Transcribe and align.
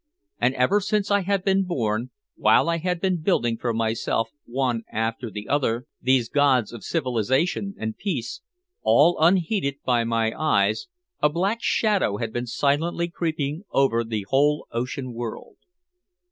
And 0.39 0.55
ever 0.55 0.81
since 0.81 1.11
I 1.11 1.19
had 1.19 1.43
been 1.45 1.63
born, 1.63 2.09
while 2.35 2.69
I 2.69 2.77
had 2.77 2.99
been 2.99 3.21
building 3.21 3.55
for 3.55 3.71
myself 3.71 4.31
one 4.45 4.81
after 4.91 5.29
the 5.29 5.47
other 5.47 5.85
these 6.01 6.27
gods 6.27 6.73
of 6.73 6.83
civilization 6.83 7.75
and 7.77 7.95
peace 7.95 8.41
all 8.81 9.15
unheeded 9.21 9.75
by 9.85 10.03
my 10.03 10.33
eyes 10.35 10.87
a 11.21 11.29
black 11.29 11.61
shadow 11.61 12.17
had 12.17 12.33
been 12.33 12.47
silently 12.47 13.09
creeping 13.09 13.61
over 13.69 14.03
the 14.03 14.25
whole 14.27 14.65
ocean 14.71 15.13
world. 15.13 15.57